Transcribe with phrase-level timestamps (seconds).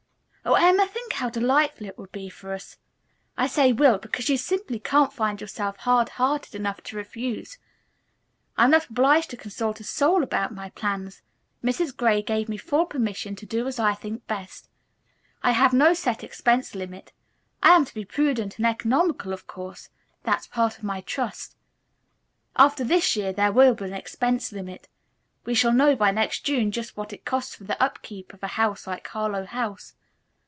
[0.43, 2.77] Oh, Emma, think how delightful it will be for us!
[3.37, 7.59] I say 'will' because you simply can't find yourself hard hearted enough to refuse.
[8.57, 11.21] I'm not obliged to consult a soul about my plans.
[11.63, 11.95] Mrs.
[11.95, 14.67] Gray gave me full permission to do as I think best.
[15.43, 17.13] I have no set expense limit.
[17.61, 19.89] I am to be prudent and economical, of course;
[20.23, 21.55] that's part of my trust.
[22.55, 24.87] After this year there will be an expense limit.
[25.45, 28.41] We shall know by next June just what it costs for the up keep of
[28.41, 29.93] a house like Harlowe House.